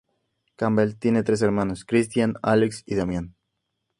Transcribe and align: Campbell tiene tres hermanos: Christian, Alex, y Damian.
Campbell 0.55 0.95
tiene 0.97 1.21
tres 1.21 1.43
hermanos: 1.43 1.85
Christian, 1.85 2.33
Alex, 2.41 2.81
y 2.87 2.95
Damian. 2.95 3.35